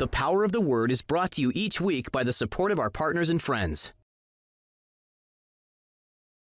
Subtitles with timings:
[0.00, 2.78] The Power of the Word is brought to you each week by the support of
[2.78, 3.92] our partners and friends.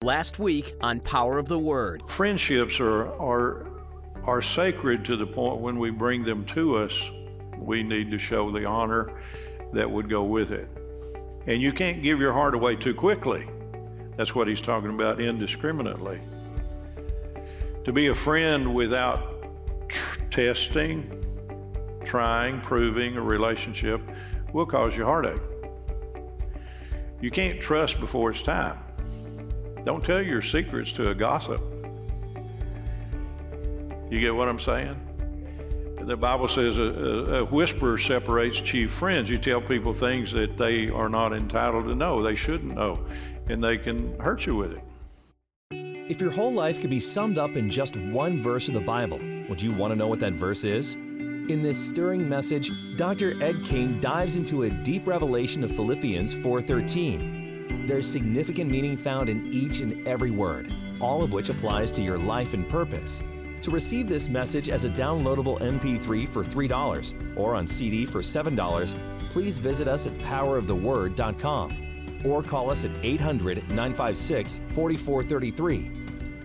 [0.03, 2.03] Last week on Power of the Word.
[2.07, 3.67] Friendships are, are,
[4.25, 7.11] are sacred to the point when we bring them to us,
[7.57, 9.19] we need to show the honor
[9.73, 10.69] that would go with it.
[11.47, 13.49] And you can't give your heart away too quickly.
[14.19, 16.21] That's what he's talking about indiscriminately.
[17.85, 21.26] To be a friend without tr- testing,
[22.07, 24.01] trying, proving a relationship
[24.53, 25.43] will cause you heartache.
[27.21, 28.79] You can't trust before it's time.
[29.85, 31.61] Don't tell your secrets to a gossip.
[34.11, 35.01] You get what I'm saying?
[36.01, 39.29] The Bible says a, a, a, whisper separates chief friends.
[39.29, 43.05] You tell people things that they are not entitled to know, they shouldn't know,
[43.49, 44.83] and they can hurt you with it.
[46.09, 49.19] If your whole life could be summed up in just one verse of the Bible,
[49.49, 50.97] would you want to know what that verse is?
[51.49, 53.41] In this stirring message, Dr.
[53.41, 57.87] Ed King dives into a deep revelation of Philippians 4:13.
[57.87, 62.19] There's significant meaning found in each and every word, all of which applies to your
[62.19, 63.23] life and purpose.
[63.63, 68.97] To receive this message as a downloadable MP3 for $3 or on CD for $7,
[69.31, 75.93] please visit us at poweroftheword.com or call us at 800 956 4433.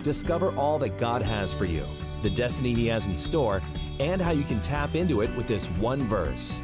[0.04, 1.88] Discover all that God has for you,
[2.22, 3.62] the destiny He has in store,
[4.00, 6.62] and how you can tap into it with this one verse.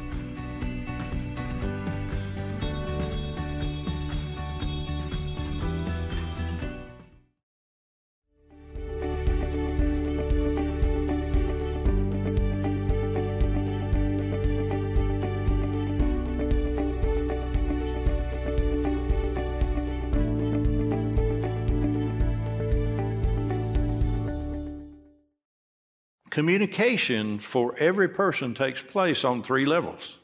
[26.38, 30.18] Communication for every person takes place on three levels.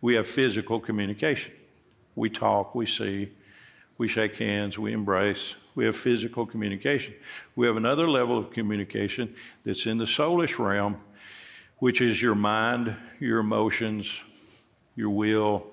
[0.00, 1.52] We have physical communication.
[2.14, 3.30] We talk, we see,
[3.98, 5.56] we shake hands, we embrace.
[5.74, 7.12] We have physical communication.
[7.56, 10.96] We have another level of communication that's in the soulish realm,
[11.76, 14.10] which is your mind, your emotions,
[14.96, 15.66] your will,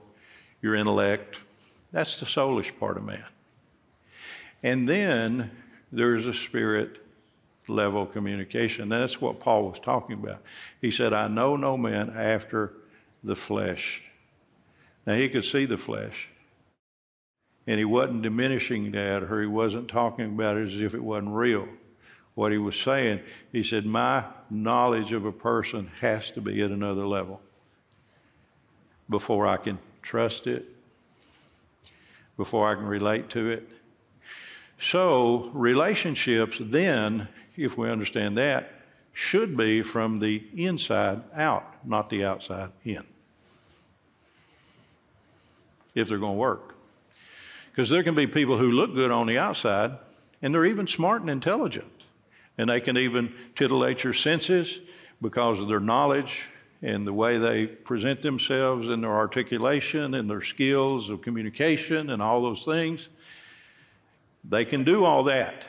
[0.61, 1.37] your intellect.
[1.93, 3.23] That's the soulish part of man.
[4.61, 5.49] And then
[5.93, 7.06] there's a spirit
[7.67, 8.89] level of communication.
[8.89, 10.41] That's what Paul was talking about.
[10.81, 12.73] He said, I know no man after
[13.23, 14.03] the flesh.
[15.05, 16.29] Now, he could see the flesh.
[17.65, 21.33] And he wasn't diminishing that, or he wasn't talking about it as if it wasn't
[21.33, 21.67] real.
[22.33, 26.71] What he was saying, he said, My knowledge of a person has to be at
[26.71, 27.41] another level
[29.09, 30.65] before I can trust it,
[32.37, 33.67] before I can relate to it.
[34.79, 37.27] So, relationships then
[37.57, 38.71] if we understand that,
[39.13, 43.03] should be from the inside out, not the outside in.
[45.95, 46.75] If they're going to work.
[47.71, 49.97] Because there can be people who look good on the outside,
[50.41, 51.91] and they're even smart and intelligent.
[52.57, 54.79] And they can even titillate your senses
[55.21, 56.45] because of their knowledge
[56.81, 62.21] and the way they present themselves and their articulation and their skills of communication and
[62.21, 63.09] all those things.
[64.43, 65.67] They can do all that.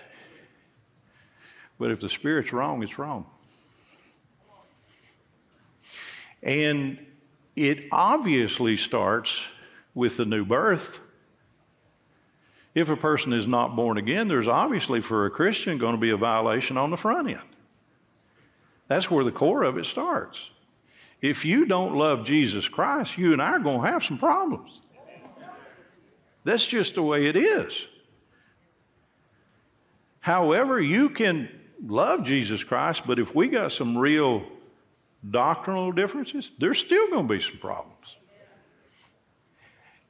[1.79, 3.27] But if the Spirit's wrong, it's wrong.
[6.43, 6.99] And
[7.57, 9.43] it obviously starts
[9.95, 11.01] with the new birth.
[12.75, 16.11] If a person is not born again, there's obviously for a Christian going to be
[16.11, 17.41] a violation on the front end.
[18.87, 20.39] That's where the core of it starts.
[21.21, 24.81] If you don't love Jesus Christ, you and I are going to have some problems.
[26.45, 27.87] That's just the way it is.
[30.21, 31.49] However, you can
[31.85, 34.43] love Jesus Christ, but if we got some real
[35.29, 37.95] doctrinal differences, there's still going to be some problems.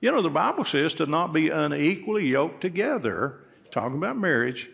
[0.00, 3.40] You know, the Bible says to not be unequally yoked together,
[3.70, 4.70] talking about marriage,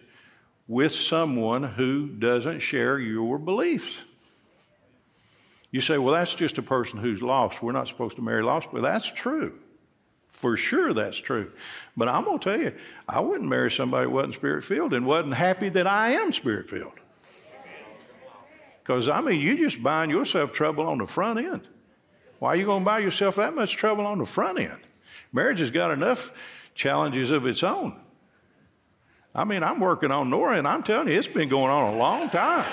[0.69, 3.97] with someone who doesn't share your beliefs.
[5.71, 7.63] You say, well, that's just a person who's lost.
[7.63, 8.73] We're not supposed to marry lost.
[8.73, 9.59] Well, that's true.
[10.35, 11.53] For sure, that's true.
[11.97, 12.75] But I'm going to tell you,
[13.09, 16.69] I wouldn't marry somebody who wasn't spirit filled and wasn't happy that I am spirit
[16.69, 16.93] filled.
[18.83, 21.63] Because, I mean, you're just buying yourself trouble on the front end.
[22.41, 24.81] Why are you going to buy yourself that much trouble on the front end?
[25.33, 26.35] Marriage has got enough
[26.75, 27.99] challenges of its own.
[29.35, 31.97] I mean, I'm working on Nora, and I'm telling you, it's been going on a
[31.97, 32.71] long time.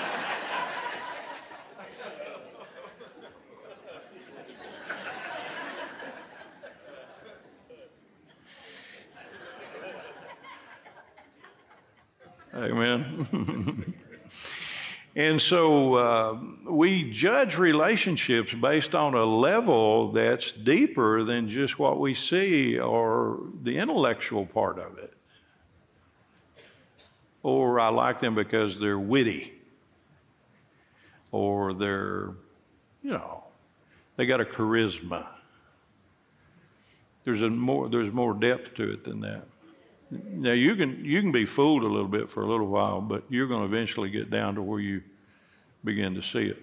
[12.62, 13.94] Amen.
[15.14, 22.00] And so uh, we judge relationships based on a level that's deeper than just what
[22.00, 25.12] we see or the intellectual part of it.
[27.42, 29.52] Or I like them because they're witty,
[31.30, 32.30] or they're,
[33.02, 33.44] you know,
[34.16, 35.28] they got a charisma.
[37.24, 39.46] There's, a more, there's more depth to it than that.
[40.12, 43.24] Now you can you can be fooled a little bit for a little while, but
[43.30, 45.02] you're going to eventually get down to where you
[45.82, 46.62] begin to see it.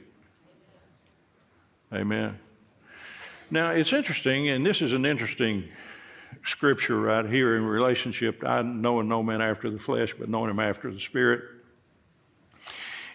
[1.92, 2.38] Amen.
[3.50, 5.68] Now it's interesting, and this is an interesting
[6.46, 8.44] scripture right here in relationship.
[8.46, 11.42] I know no man after the flesh, but knowing him after the spirit.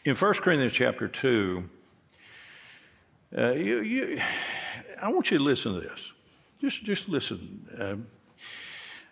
[0.05, 1.69] In 1 Corinthians chapter 2,
[3.39, 4.21] uh, you, you,
[5.01, 6.13] I want you to listen to this.
[6.61, 7.69] Just, just listen.
[7.79, 7.97] Uh,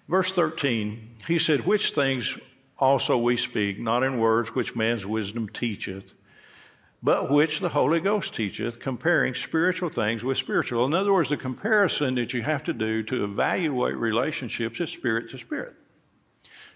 [0.09, 2.39] verse 13, he said, Which things
[2.79, 6.13] also we speak, not in words which man's wisdom teacheth,
[7.03, 10.85] but which the Holy Ghost teacheth, comparing spiritual things with spiritual.
[10.85, 15.31] In other words, the comparison that you have to do to evaluate relationships is spirit
[15.31, 15.75] to spirit,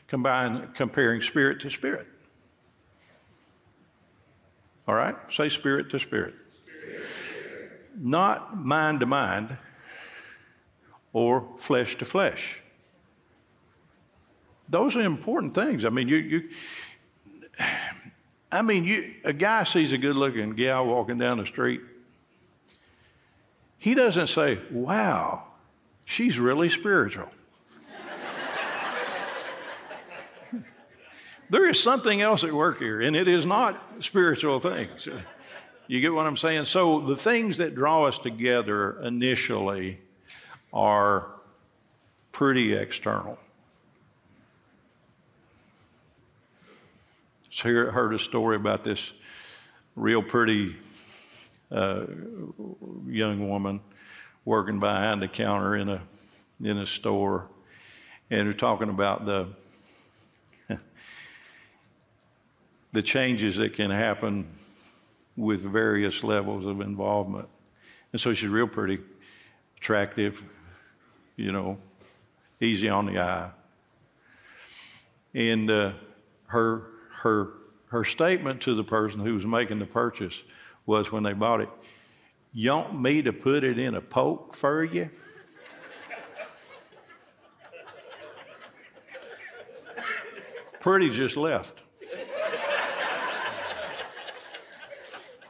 [0.08, 2.06] Combine, comparing spirit to spirit.
[4.88, 5.17] All right?
[5.32, 6.34] Say spirit to spirit.
[6.64, 7.73] spirit.
[7.96, 9.56] Not mind to mind,
[11.12, 12.61] or flesh to flesh.
[14.69, 15.85] Those are important things.
[15.85, 16.49] I mean, you, you
[18.51, 21.81] I mean, you, a guy sees a good looking gal walking down the street.
[23.79, 25.45] He doesn't say, wow,
[26.05, 27.29] she's really spiritual.
[31.51, 35.09] there is something else at work here, and it is not spiritual things.
[35.87, 36.65] You get what I'm saying?
[36.65, 40.01] So, the things that draw us together initially
[40.73, 41.31] are
[42.33, 43.39] pretty external.
[47.62, 49.12] Heard a story about this
[49.94, 50.76] real pretty
[51.70, 52.05] uh,
[53.06, 53.81] young woman
[54.44, 56.03] working behind the counter in a
[56.62, 57.49] in a store,
[58.31, 59.49] and they're talking about the
[62.93, 64.50] the changes that can happen
[65.37, 67.49] with various levels of involvement.
[68.12, 68.99] And so she's real pretty,
[69.76, 70.43] attractive,
[71.37, 71.79] you know,
[72.61, 73.50] easy on the eye.
[75.35, 75.93] And uh,
[76.47, 76.85] her,
[77.23, 77.53] her,
[77.89, 80.43] her statement to the person who was making the purchase
[80.85, 81.69] was when they bought it,
[82.53, 85.11] You want me to put it in a poke for you?
[90.81, 91.81] Pretty just left.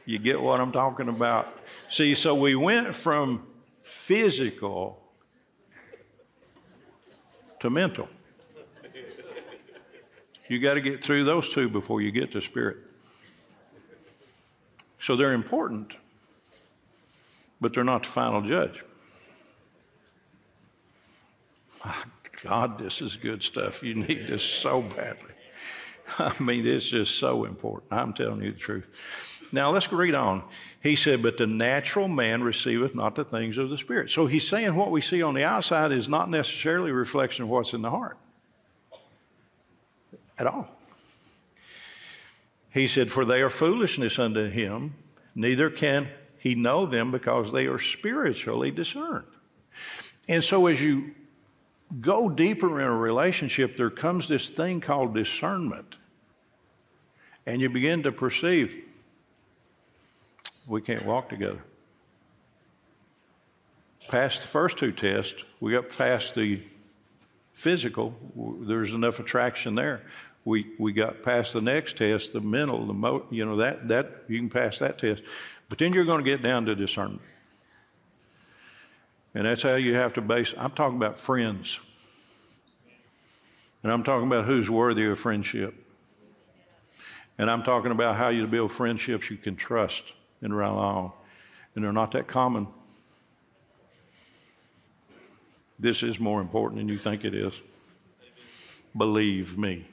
[0.05, 1.53] You get what I'm talking about?
[1.89, 3.45] See, so we went from
[3.83, 5.03] physical
[7.59, 8.07] to mental.
[10.47, 12.77] You got to get through those two before you get to spirit.
[14.99, 15.93] So they're important,
[17.61, 18.83] but they're not the final judge.
[21.85, 21.95] My
[22.43, 23.83] God, this is good stuff.
[23.83, 25.33] You need this so badly.
[26.19, 27.91] I mean, it's just so important.
[27.91, 28.87] I'm telling you the truth.
[29.51, 30.43] Now let's read on.
[30.81, 34.11] He said, But the natural man receiveth not the things of the Spirit.
[34.11, 37.49] So he's saying what we see on the outside is not necessarily a reflection of
[37.49, 38.17] what's in the heart
[40.39, 40.67] at all.
[42.69, 44.95] He said, For they are foolishness unto him,
[45.35, 49.25] neither can he know them because they are spiritually discerned.
[50.29, 51.15] And so as you
[52.01, 55.95] go deeper in a relationship, there comes this thing called discernment.
[57.45, 58.83] And you begin to perceive
[60.67, 61.63] we can't walk together.
[64.09, 66.61] Past the first two tests, we got past the
[67.53, 68.13] physical,
[68.61, 70.03] there's enough attraction there.
[70.47, 74.23] We, we got past the next test, the mental, the mo, you know, that, that,
[74.29, 75.21] you can pass that test.
[75.67, 77.21] But then you're going to get down to discernment.
[79.33, 81.81] And that's how you have to base, I'm talking about friends.
[83.83, 85.75] And I'm talking about who's worthy of friendship.
[87.37, 90.03] And I'm talking about how you build friendships you can trust
[90.41, 91.11] and rely on.
[91.75, 92.67] And they're not that common.
[95.77, 97.53] This is more important than you think it is.
[98.95, 99.87] Believe me.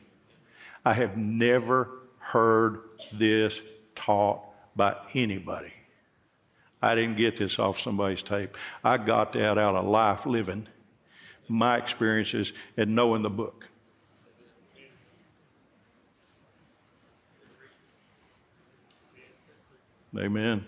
[0.85, 2.81] I have never heard
[3.13, 3.61] this
[3.95, 4.43] taught
[4.77, 5.73] by anybody.
[6.83, 8.57] I didn't get this off somebody's tape.
[8.83, 10.69] I got that out of life living,
[11.49, 13.69] my experiences, and knowing the book.
[20.17, 20.67] Amen.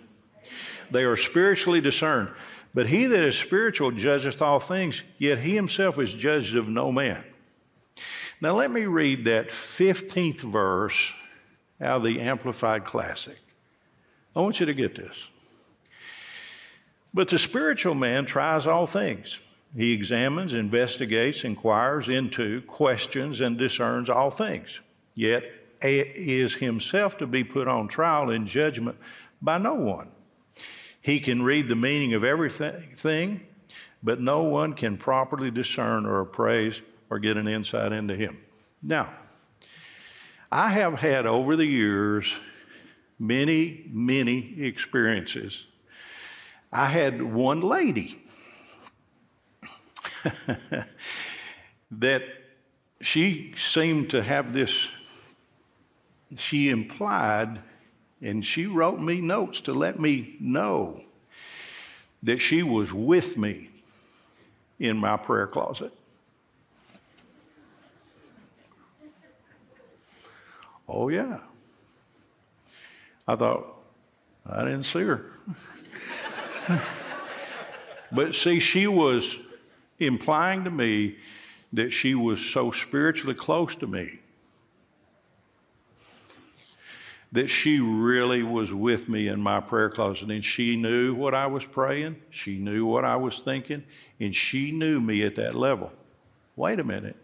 [0.90, 2.30] They are spiritually discerned.
[2.75, 6.92] But he that is spiritual judgeth all things, yet he himself is judged of no
[6.92, 7.25] man.
[8.40, 11.12] Now let me read that 15th verse
[11.81, 13.38] out of the Amplified Classic.
[14.35, 15.16] I want you to get this.
[17.14, 19.40] But the spiritual man tries all things.
[19.75, 24.81] He examines, investigates, inquires into, questions, and discerns all things.
[25.14, 25.45] Yet
[25.83, 28.99] is himself to be put on trial in judgment
[29.40, 30.11] by no one.
[31.00, 33.47] He can read the meaning of everything,
[34.02, 38.38] but no one can properly discern or appraise or get an insight into him.
[38.82, 39.10] Now,
[40.50, 42.34] I have had over the years
[43.18, 45.64] many, many experiences
[46.72, 48.22] I had one lady
[51.90, 52.22] that
[53.00, 54.88] she seemed to have this,
[56.36, 57.60] she implied,
[58.20, 61.00] and she wrote me notes to let me know
[62.22, 63.70] that she was with me
[64.78, 65.92] in my prayer closet.
[70.88, 71.38] Oh, yeah.
[73.26, 73.76] I thought,
[74.49, 75.31] I didn't see her.
[78.12, 79.37] but see, she was
[79.99, 81.16] implying to me
[81.73, 84.21] that she was so spiritually close to me
[87.33, 91.47] that she really was with me in my prayer closet and she knew what I
[91.47, 93.85] was praying, she knew what I was thinking,
[94.21, 95.93] and she knew me at that level.
[96.55, 97.16] Wait a minute.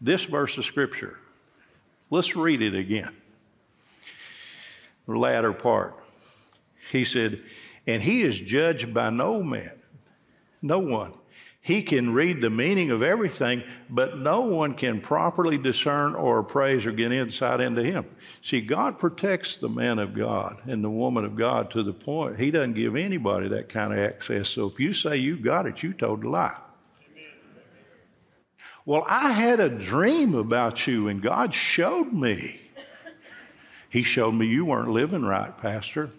[0.00, 1.18] This verse of scripture,
[2.12, 3.16] let's read it again.
[5.08, 5.96] The latter part.
[6.90, 7.42] He said,
[7.86, 9.72] and he is judged by no man,
[10.60, 11.14] no one.
[11.64, 16.84] He can read the meaning of everything, but no one can properly discern or appraise
[16.86, 18.04] or get insight into him.
[18.42, 22.38] See, God protects the man of God and the woman of God to the point
[22.38, 24.48] he doesn't give anybody that kind of access.
[24.48, 26.58] So if you say you got it, you told a lie.
[28.84, 32.60] Well, I had a dream about you, and God showed me.
[33.88, 36.10] He showed me you weren't living right, Pastor.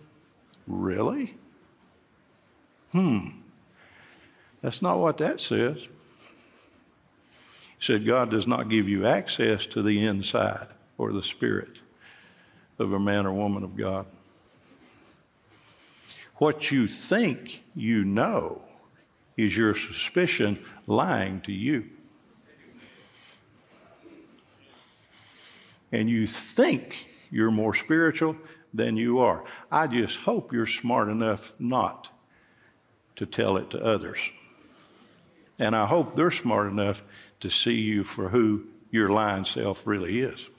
[0.67, 1.35] Really?
[2.91, 3.29] Hmm,
[4.61, 5.77] that's not what that says.
[7.79, 10.67] He said, God does not give you access to the inside
[10.97, 11.79] or the spirit
[12.79, 14.05] of a man or woman of God.
[16.35, 18.61] What you think you know
[19.35, 21.89] is your suspicion lying to you.
[25.93, 28.35] And you think you're more spiritual
[28.73, 29.43] than you are.
[29.71, 32.09] I just hope you're smart enough not
[33.15, 34.17] to tell it to others.
[35.59, 37.03] And I hope they're smart enough
[37.41, 40.49] to see you for who your lying self really is.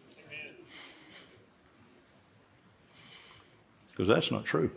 [3.90, 4.70] Because that's not true.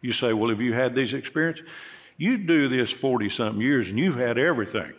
[0.00, 1.66] You say, well, have you had these experiences?
[2.16, 4.94] You do this 40 something years and you've had everything.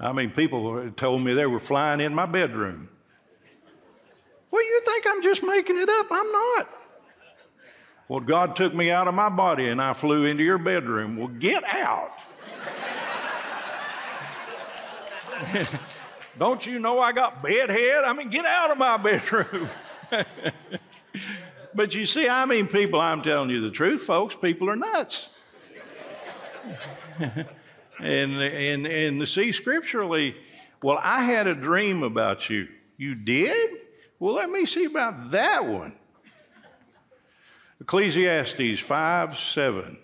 [0.00, 2.88] I mean, people told me they were flying in my bedroom.
[4.50, 6.06] Well, you think I'm just making it up?
[6.10, 6.68] I'm not.
[8.08, 11.16] Well, God took me out of my body and I flew into your bedroom.
[11.16, 12.12] Well, get out.
[16.38, 18.04] Don't you know I got bedhead?
[18.04, 19.68] I mean, get out of my bedroom.
[21.74, 25.28] but you see, I mean, people, I'm telling you the truth, folks, people are nuts.
[28.00, 30.36] and, and, and see, scripturally,
[30.82, 32.68] well, I had a dream about you.
[32.96, 33.70] You did?
[34.18, 35.94] Well, let me see about that one.
[37.80, 39.98] Ecclesiastes 5 7,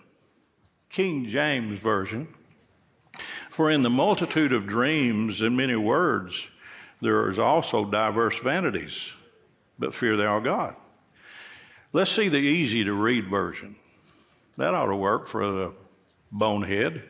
[0.89, 2.27] King James Version.
[3.49, 6.47] For in the multitude of dreams and many words,
[7.01, 9.11] there is also diverse vanities,
[9.79, 10.75] but fear thou God.
[11.93, 13.75] Let's see the easy to read version.
[14.57, 15.73] That ought to work for the
[16.31, 17.03] bonehead.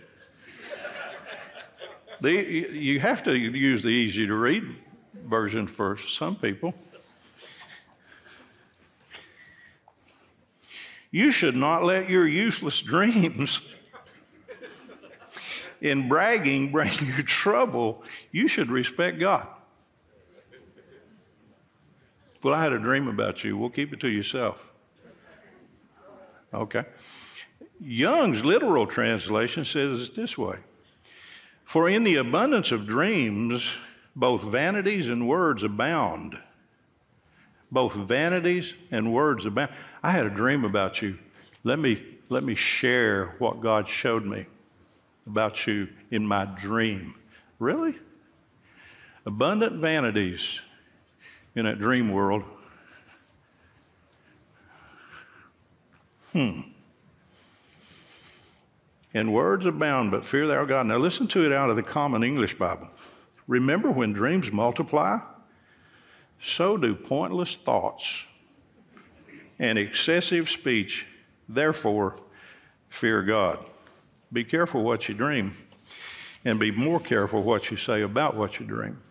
[2.21, 4.63] The, you have to use the easy to read
[5.25, 6.73] version for some people.
[11.11, 13.61] You should not let your useless dreams
[15.81, 18.03] in bragging bring you trouble.
[18.31, 19.47] You should respect God.
[22.43, 23.57] Well, I had a dream about you.
[23.57, 24.71] We'll keep it to yourself.
[26.53, 26.83] Okay.
[27.79, 30.57] Young's literal translation says it this way
[31.65, 33.77] For in the abundance of dreams,
[34.15, 36.39] both vanities and words abound
[37.75, 39.71] both vanities and words abound.
[40.01, 41.19] I had a dream about you.
[41.63, 44.45] Let me, let me share what God showed me
[45.27, 47.15] about you in my dream.
[47.59, 47.95] Really?
[49.25, 50.61] Abundant vanities
[51.55, 52.43] in that dream world.
[56.31, 56.61] Hmm.
[59.15, 60.87] And words abound, but fear thou God.
[60.87, 62.89] Now listen to it out of the Common English Bible.
[63.47, 65.19] Remember when dreams multiply?
[66.41, 68.25] So do pointless thoughts
[69.57, 71.07] and excessive speech.
[71.47, 72.17] Therefore,
[72.89, 73.59] fear God.
[74.33, 75.53] Be careful what you dream,
[76.43, 79.01] and be more careful what you say about what you dream.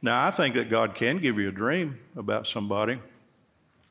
[0.00, 2.98] Now, I think that God can give you a dream about somebody,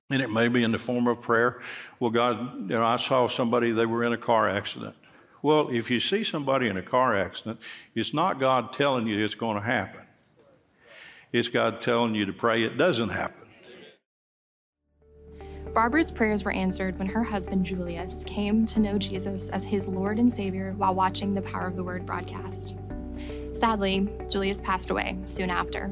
[0.10, 1.62] and it may be in the form of prayer.
[2.00, 4.96] Well, God, you know, I saw somebody, they were in a car accident.
[5.44, 7.60] Well, if you see somebody in a car accident,
[7.94, 10.08] it's not God telling you it's going to happen.
[11.34, 13.42] It's God telling you to pray it doesn't happen.
[15.74, 20.18] Barbara's prayers were answered when her husband Julius came to know Jesus as his Lord
[20.18, 22.76] and Savior while watching the Power of the Word broadcast.
[23.60, 25.88] Sadly, Julius passed away soon after.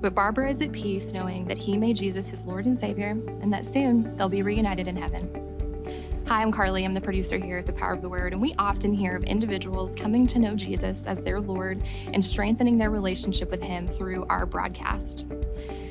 [0.00, 3.10] But Barbara is at peace knowing that he made Jesus his Lord and Savior
[3.42, 5.51] and that soon they'll be reunited in heaven.
[6.32, 6.86] Hi, I'm Carly.
[6.86, 9.22] I'm the producer here at The Power of the Word, and we often hear of
[9.24, 11.82] individuals coming to know Jesus as their Lord
[12.14, 15.26] and strengthening their relationship with Him through our broadcast.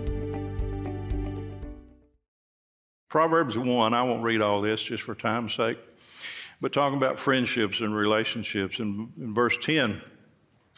[3.15, 5.77] Proverbs 1, I won't read all this just for time's sake,
[6.59, 8.79] but talking about friendships and relationships.
[8.79, 10.01] In, in verse 10,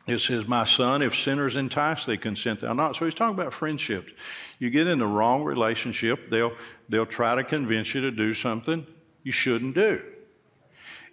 [0.06, 2.96] it says, My son, if sinners entice they consent thou not.
[2.96, 4.12] So he's talking about friendships.
[4.60, 6.53] You get in the wrong relationship, they'll,
[6.88, 8.86] they'll try to convince you to do something
[9.24, 10.00] you shouldn't do.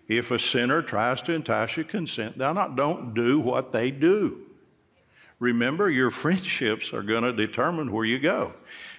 [0.07, 2.76] If a sinner tries to entice you, consent thou not.
[2.76, 4.42] Don't do what they do.
[5.38, 8.55] Remember, your friendships are going to determine where you go.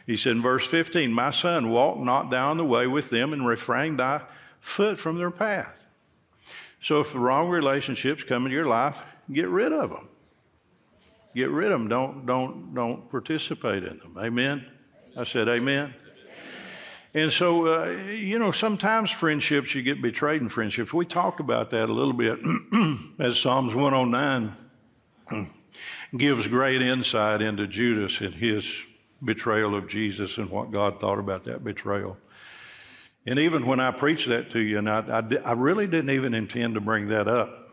[0.05, 3.47] He said in verse 15, My son, walk not down the way with them and
[3.47, 4.21] refrain thy
[4.59, 5.85] foot from their path.
[6.81, 10.09] So if the wrong relationships come into your life, get rid of them.
[11.33, 11.87] Get rid of them.
[11.89, 14.15] Don't, don't, don't participate in them.
[14.17, 14.65] Amen?
[15.17, 15.93] I said, Amen.
[17.13, 20.93] And so, uh, you know, sometimes friendships, you get betrayed in friendships.
[20.93, 22.39] We talked about that a little bit
[23.19, 24.53] as Psalms 109
[26.15, 28.83] gives great insight into Judas and his
[29.23, 32.17] betrayal of Jesus and what God thought about that betrayal.
[33.25, 36.35] And even when I preached that to you, and I, I, I, really didn't even
[36.35, 37.71] intend to bring that up,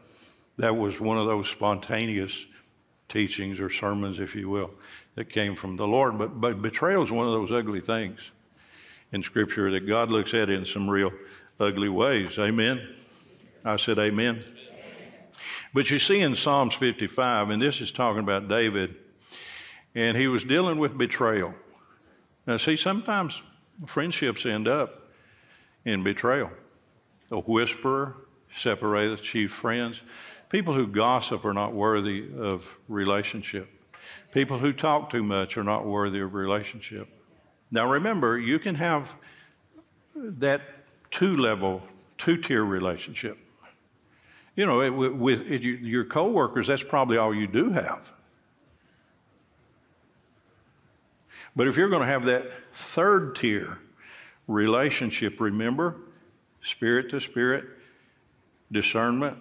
[0.56, 2.46] that was one of those spontaneous
[3.08, 4.70] teachings or sermons, if you will,
[5.14, 6.16] that came from the Lord.
[6.16, 8.18] But, but betrayal is one of those ugly things
[9.12, 11.12] in Scripture that God looks at in some real
[11.60, 12.38] ugly ways.
[12.38, 12.94] Amen?
[13.64, 14.42] I said, Amen.
[15.74, 18.96] But you see in Psalms 55, and this is talking about David
[19.94, 21.54] and he was dealing with betrayal.
[22.46, 23.42] Now, see, sometimes
[23.86, 25.10] friendships end up
[25.84, 26.50] in betrayal.
[27.30, 28.16] A whisperer
[28.56, 30.00] separates chief friends.
[30.48, 33.68] People who gossip are not worthy of relationship.
[34.32, 37.08] People who talk too much are not worthy of relationship.
[37.70, 39.14] Now, remember, you can have
[40.14, 40.62] that
[41.10, 41.82] two level,
[42.18, 43.38] two tier relationship.
[44.54, 48.12] You know, with, with your coworkers, that's probably all you do have.
[51.56, 53.78] But if you're going to have that third tier
[54.46, 55.96] relationship, remember
[56.62, 57.64] spirit to spirit,
[58.70, 59.36] discernment.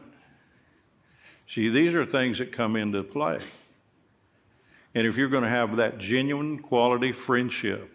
[1.48, 3.40] See, these are things that come into play.
[4.94, 7.90] And if you're going to have that genuine quality friendship,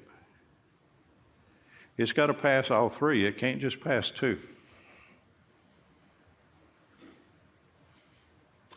[1.99, 3.27] it's got to pass all three.
[3.27, 4.39] It can't just pass two.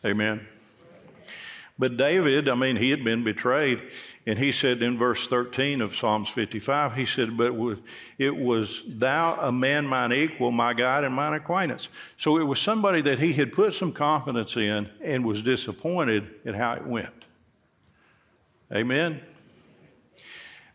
[0.05, 0.47] Amen.
[1.77, 3.81] But David, I mean, he had been betrayed.
[4.25, 7.53] And he said in verse 13 of Psalms 55, he said, But
[8.17, 11.89] it was thou, a man mine equal, my guide and mine acquaintance.
[12.17, 16.53] So it was somebody that he had put some confidence in and was disappointed at
[16.53, 17.25] how it went.
[18.71, 19.21] Amen.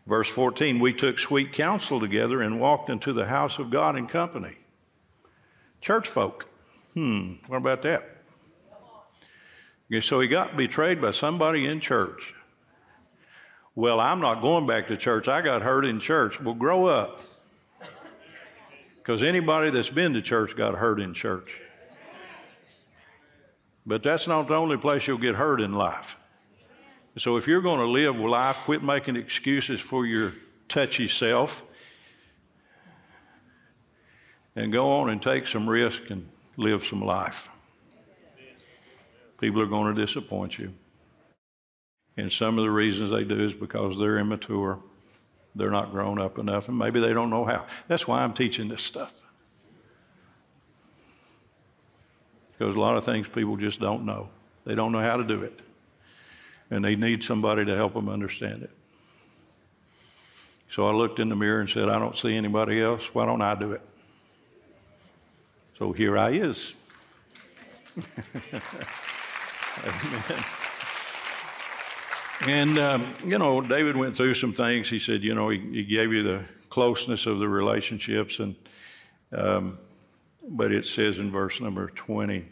[0.07, 4.07] Verse 14, we took sweet counsel together and walked into the house of God in
[4.07, 4.57] company.
[5.81, 6.47] Church folk.
[6.93, 8.14] Hmm, what about that?
[10.01, 12.33] So he got betrayed by somebody in church.
[13.75, 15.27] Well, I'm not going back to church.
[15.27, 16.41] I got hurt in church.
[16.41, 17.19] Well, grow up.
[18.97, 21.61] Because anybody that's been to church got hurt in church.
[23.85, 26.17] But that's not the only place you'll get hurt in life.
[27.17, 30.33] So if you're going to live life, quit making excuses for your
[30.67, 31.63] touchy self
[34.55, 37.49] and go on and take some risk and live some life.
[39.45, 40.73] People are going to disappoint you.
[42.17, 44.79] And some of the reasons they do is because they're immature,
[45.53, 47.67] they're not grown up enough, and maybe they don't know how.
[47.87, 49.21] That's why I'm teaching this stuff.
[52.57, 54.29] Because a lot of things people just don't know.
[54.65, 55.59] They don't know how to do it.
[56.71, 58.71] And they need somebody to help them understand it.
[60.71, 63.13] So I looked in the mirror and said, I don't see anybody else.
[63.13, 63.81] Why don't I do it?
[65.77, 66.73] So here I is.
[69.83, 70.43] Amen.
[72.41, 74.89] And, um, you know, David went through some things.
[74.89, 78.39] He said, you know, he, he gave you the closeness of the relationships.
[78.39, 78.55] And,
[79.31, 79.79] um,
[80.47, 82.45] but it says in verse number 20,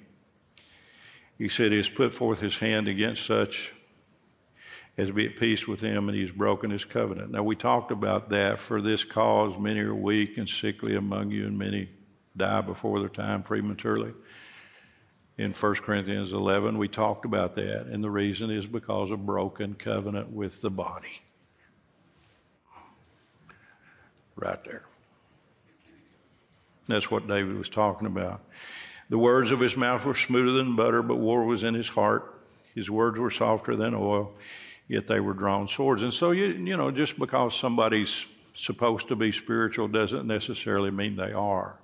[1.37, 3.73] he said, He has put forth his hand against such
[4.97, 7.31] as be at peace with him, and he's broken his covenant.
[7.31, 8.59] Now, we talked about that.
[8.59, 11.89] For this cause, many are weak and sickly among you, and many
[12.37, 14.13] die before their time prematurely
[15.37, 16.77] in 1 Corinthians 11.
[16.77, 21.21] We talked about that, and the reason is because of broken covenant with the body.
[24.35, 24.83] Right there.
[26.87, 28.41] That's what David was talking about.
[29.09, 32.41] The words of his mouth were smoother than butter, but war was in his heart.
[32.75, 34.33] His words were softer than oil,
[34.87, 36.01] yet they were drawn swords.
[36.01, 41.15] And so, you, you know, just because somebody's supposed to be spiritual doesn't necessarily mean
[41.15, 41.75] they are.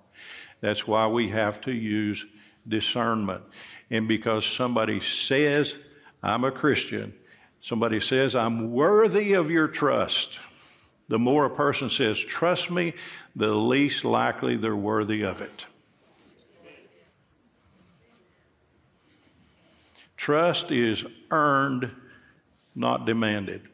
[0.61, 2.25] That's why we have to use
[2.69, 3.43] discernment.
[3.89, 5.75] And because somebody says,
[6.21, 7.13] I'm a Christian,
[7.61, 10.39] somebody says, I'm worthy of your trust,
[11.07, 12.93] the more a person says, Trust me,
[13.35, 15.65] the least likely they're worthy of it.
[20.15, 21.91] Trust is earned,
[22.75, 23.67] not demanded.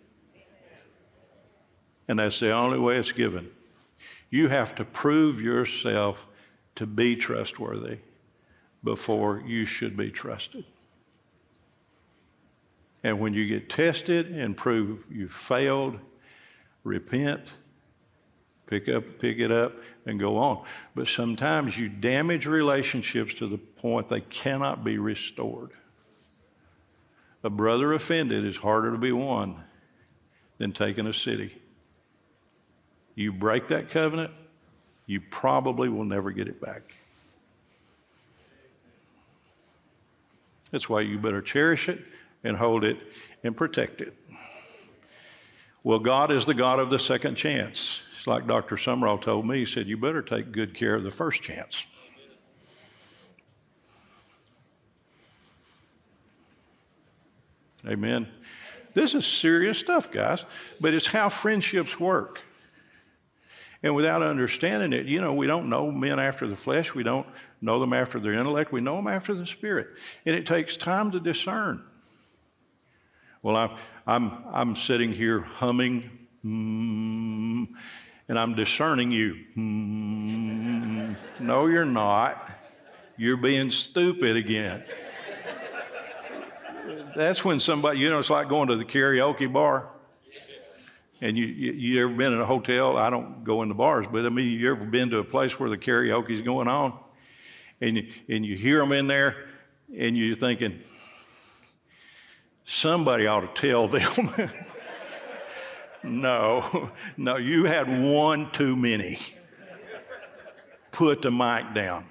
[2.07, 3.49] And that's the only way it's given.
[4.29, 6.27] You have to prove yourself
[6.75, 7.97] to be trustworthy
[8.85, 10.63] before you should be trusted.
[13.03, 15.99] And when you get tested and prove you failed,
[16.83, 17.41] repent,
[18.67, 19.73] pick up, pick it up,
[20.05, 20.63] and go on.
[20.95, 25.71] But sometimes you damage relationships to the point they cannot be restored.
[27.43, 29.63] A brother offended is harder to be won
[30.57, 31.55] than taking a city.
[33.15, 34.31] You break that covenant,
[35.05, 36.95] you probably will never get it back.
[40.75, 42.03] That's why you better cherish it
[42.43, 42.97] and hold it
[43.45, 44.13] and protect it.
[45.85, 48.01] Well, God is the God of the second chance.
[48.17, 48.75] It's like Dr.
[48.75, 49.59] Sumrall told me.
[49.59, 51.85] He said, You better take good care of the first chance.
[57.87, 58.27] Amen.
[58.93, 60.43] This is serious stuff, guys,
[60.81, 62.41] but it's how friendships work.
[63.85, 66.95] And without understanding it, you know, we don't know men after the flesh.
[66.95, 67.27] We don't
[67.61, 68.71] know them after their intellect.
[68.71, 69.89] We know them after the spirit.
[70.25, 71.83] And it takes time to discern.
[73.43, 76.09] Well, I'm, I'm, I'm sitting here humming,
[76.43, 77.67] mm,
[78.27, 79.35] and I'm discerning you.
[79.55, 82.51] Mm, no, you're not.
[83.17, 84.83] You're being stupid again.
[87.15, 89.91] That's when somebody, you know, it's like going to the karaoke bar.
[91.25, 92.97] And you, you, you, ever been in a hotel?
[92.97, 95.59] I don't go in the bars, but I mean, you ever been to a place
[95.59, 96.93] where the karaoke's going on?
[97.81, 99.47] And you, and you hear them in there,
[99.97, 100.81] and you're thinking,
[102.63, 104.29] somebody ought to tell them.
[106.03, 109.17] no, no, you had one too many.
[110.91, 112.05] Put the mic down.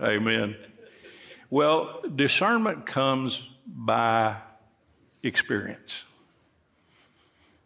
[0.00, 0.56] Amen.
[1.48, 4.38] Well, discernment comes by
[5.22, 6.06] experience.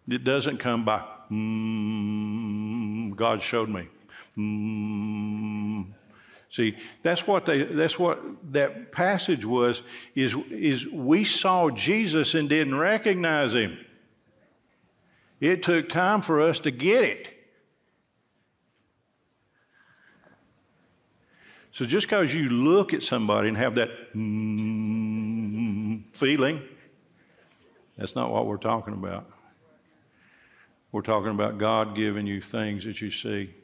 [0.08, 3.88] It doesn't come by, mm, God showed me.
[4.36, 5.86] Mm.
[6.50, 8.20] See, that's what they, that's what
[8.52, 9.82] that passage was,
[10.14, 13.78] is, is we saw Jesus and didn't recognize him.
[15.40, 17.28] It took time for us to get it.
[21.72, 26.60] So just because you look at somebody and have that mm, feeling,
[27.96, 29.31] that's not what we're talking about.
[30.92, 33.54] We're talking about God giving you things that you see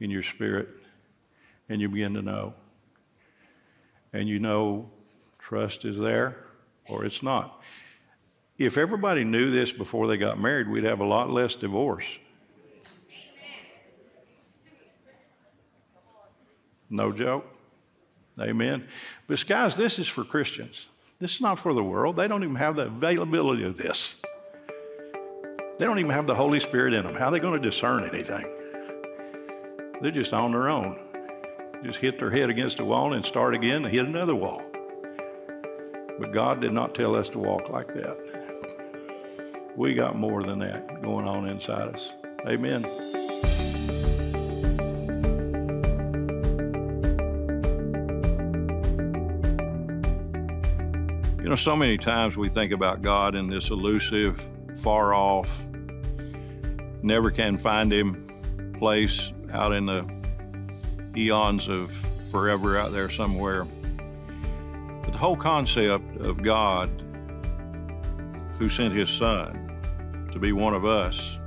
[0.00, 0.68] in your spirit
[1.68, 2.54] and you begin to know.
[4.12, 4.90] And you know
[5.38, 6.36] trust is there
[6.88, 7.60] or it's not.
[8.58, 12.04] If everybody knew this before they got married, we'd have a lot less divorce.
[16.90, 17.46] No joke.
[18.40, 18.86] Amen.
[19.26, 20.86] But, guys, this is for Christians.
[21.18, 22.16] This is not for the world.
[22.16, 24.16] They don't even have the availability of this.
[25.78, 27.14] They don't even have the Holy Spirit in them.
[27.14, 28.46] How are they going to discern anything?
[30.00, 30.98] They're just on their own.
[31.82, 34.62] Just hit their head against a wall and start again and hit another wall.
[36.18, 38.16] But God did not tell us to walk like that.
[39.76, 42.12] We got more than that going on inside us.
[42.46, 42.84] Amen.
[51.42, 55.66] You know, so many times we think about God in this elusive, far off,
[57.02, 60.04] never can find Him place out in the
[61.16, 61.90] eons of
[62.30, 63.64] forever out there somewhere.
[63.64, 66.90] But the whole concept of God
[68.58, 71.38] who sent His Son to be one of us,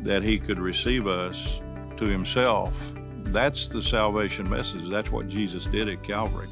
[0.00, 1.60] that He could receive us
[1.96, 4.88] to Himself, that's the salvation message.
[4.88, 6.48] That's what Jesus did at Calvary.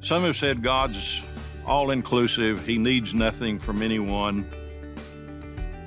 [0.00, 1.22] Some have said God's
[1.68, 4.48] all inclusive, He needs nothing from anyone.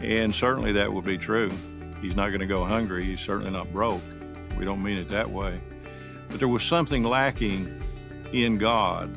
[0.02, 1.52] And certainly that would be true.
[2.02, 3.04] He's not going to go hungry.
[3.04, 4.02] He's certainly not broke.
[4.58, 5.60] We don't mean it that way.
[6.30, 7.82] But there was something lacking
[8.32, 9.16] in God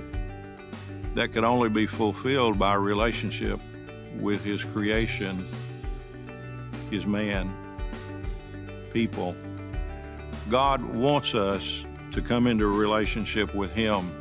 [1.15, 3.61] that could only be fulfilled by a relationship
[4.19, 5.47] with His creation,
[6.91, 7.55] His man,
[8.93, 9.37] people.
[10.51, 14.13] God wants us to come into a relationship with Him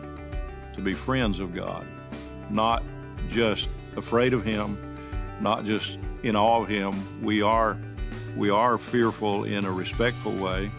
[0.76, 1.86] to be friends of God,
[2.54, 2.84] not
[3.30, 4.78] just afraid of Him,
[5.42, 7.22] not just in awe of Him.
[7.24, 7.78] We are,
[8.38, 10.72] we are fearful in a respectful way.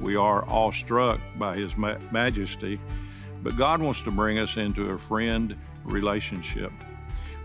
[0.00, 2.80] We are awestruck by His ma- majesty,
[3.42, 6.72] but God wants to bring us into a friend relationship,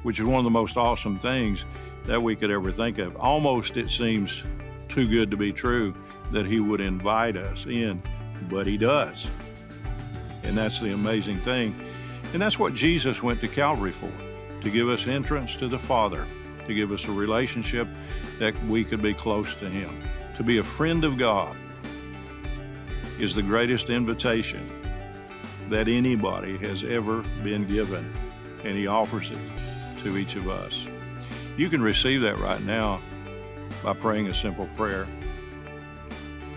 [0.03, 1.65] which is one of the most awesome things
[2.05, 3.15] that we could ever think of.
[3.17, 4.43] Almost it seems
[4.87, 5.95] too good to be true
[6.31, 8.01] that He would invite us in,
[8.49, 9.27] but He does.
[10.43, 11.75] And that's the amazing thing.
[12.35, 14.11] And that's what Jesus went to Calvary for
[14.59, 16.27] to give us entrance to the Father,
[16.67, 17.87] to give us a relationship
[18.39, 19.89] that we could be close to Him.
[20.35, 21.55] To be a friend of God
[23.17, 24.69] is the greatest invitation
[25.69, 28.11] that anybody has ever been given,
[28.65, 29.39] and He offers it
[30.03, 30.85] to each of us.
[31.55, 32.99] You can receive that right now
[33.81, 35.07] by praying a simple prayer.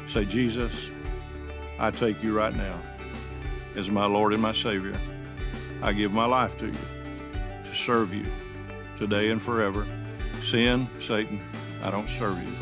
[0.09, 0.91] Say, Jesus,
[1.79, 2.81] I take you right now
[3.77, 4.99] as my Lord and my Savior.
[5.83, 6.73] I give my life to you
[7.65, 8.27] to serve you
[8.97, 9.87] today and forever.
[10.43, 11.41] Sin, Satan,
[11.83, 12.53] I don't serve you.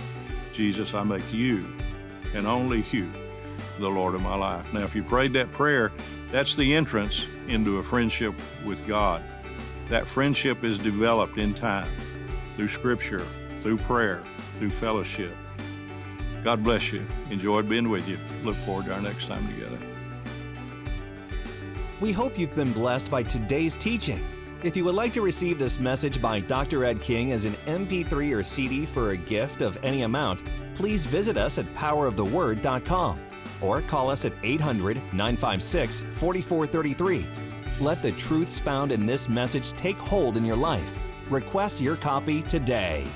[0.53, 1.75] Jesus, I make you
[2.35, 3.11] and only you
[3.79, 4.73] the Lord of my life.
[4.73, 5.93] Now, if you prayed that prayer,
[6.31, 9.23] that's the entrance into a friendship with God.
[9.89, 11.91] That friendship is developed in time
[12.57, 13.25] through Scripture,
[13.63, 14.23] through prayer,
[14.59, 15.35] through fellowship.
[16.43, 17.07] God bless you.
[17.31, 18.19] Enjoyed being with you.
[18.43, 19.76] Look forward to our next time together.
[21.99, 24.23] We hope you've been blessed by today's teaching.
[24.63, 26.85] If you would like to receive this message by Dr.
[26.85, 30.43] Ed King as an MP3 or CD for a gift of any amount,
[30.75, 33.21] please visit us at poweroftheword.com
[33.63, 37.27] or call us at 800 956 4433.
[37.81, 40.95] Let the truths found in this message take hold in your life.
[41.31, 43.07] Request your copy today.